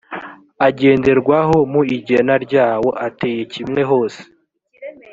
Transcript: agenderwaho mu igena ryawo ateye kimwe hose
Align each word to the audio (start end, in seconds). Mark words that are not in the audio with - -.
agenderwaho 0.67 1.57
mu 1.71 1.81
igena 1.95 2.35
ryawo 2.45 2.89
ateye 3.07 3.41
kimwe 3.53 3.81
hose 3.89 4.21